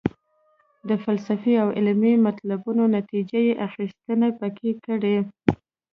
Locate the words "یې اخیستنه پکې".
3.47-4.71